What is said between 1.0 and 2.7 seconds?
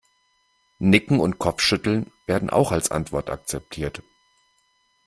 und Kopfschütteln werden